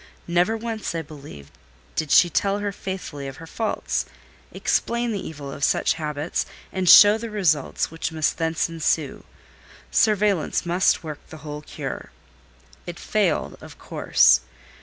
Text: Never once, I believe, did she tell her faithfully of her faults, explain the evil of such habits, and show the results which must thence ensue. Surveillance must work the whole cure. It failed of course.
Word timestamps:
Never 0.27 0.57
once, 0.57 0.95
I 0.95 1.03
believe, 1.03 1.51
did 1.95 2.09
she 2.09 2.27
tell 2.27 2.57
her 2.57 2.71
faithfully 2.71 3.27
of 3.27 3.37
her 3.37 3.45
faults, 3.45 4.07
explain 4.51 5.11
the 5.11 5.21
evil 5.23 5.51
of 5.51 5.63
such 5.63 5.93
habits, 5.93 6.47
and 6.71 6.89
show 6.89 7.19
the 7.19 7.29
results 7.29 7.91
which 7.91 8.11
must 8.11 8.39
thence 8.39 8.67
ensue. 8.67 9.25
Surveillance 9.91 10.65
must 10.65 11.03
work 11.03 11.19
the 11.29 11.45
whole 11.45 11.61
cure. 11.61 12.09
It 12.87 12.97
failed 12.97 13.59
of 13.61 13.77
course. 13.77 14.39